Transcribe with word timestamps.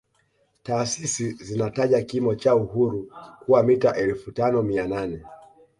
Taasisi 0.63 1.31
zinataja 1.31 2.01
kimo 2.01 2.35
cha 2.35 2.55
Uhuru 2.55 3.11
kuwa 3.45 3.63
mita 3.63 3.95
elfu 3.95 4.31
tano 4.31 4.61
mia 4.61 4.87
nane 4.87 5.23